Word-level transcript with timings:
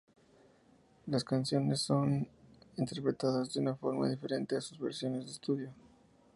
Las 1.05 1.23
canciones 1.23 1.81
son 1.81 2.27
interpretadas 2.75 3.53
de 3.53 3.59
una 3.59 3.75
forma 3.75 4.09
diferente 4.09 4.55
a 4.57 4.61
sus 4.61 4.79
versiones 4.79 5.27
de 5.27 5.31
estudio. 5.33 5.71